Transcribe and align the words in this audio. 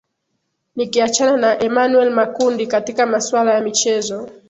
nikiachana 0.75 1.37
na 1.37 1.59
emmanuel 1.59 2.09
makundi 2.11 2.67
katika 2.67 3.05
masuala 3.05 3.53
ya 3.53 3.61
michezo 3.61 4.29